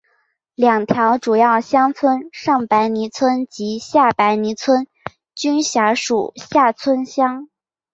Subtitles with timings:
[0.55, 4.87] 两条主要乡村上白泥村及下白泥村
[5.35, 7.47] 均辖属厦村乡。